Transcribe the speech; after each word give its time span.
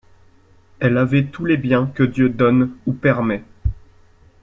Elle 0.79 0.97
avait 0.97 1.27
tous 1.27 1.45
les 1.45 1.57
biens 1.57 1.85
que 1.93 2.01
Dieu 2.01 2.27
donne 2.27 2.71
ou 2.87 2.93
permet. 2.93 3.43